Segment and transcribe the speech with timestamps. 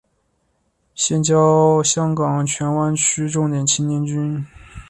[0.95, 4.43] 现教香港荃湾区重点青年军。